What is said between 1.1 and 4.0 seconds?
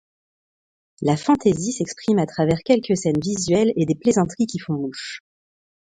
fantaisie s'exprime à travers quelques scènes visuelles et des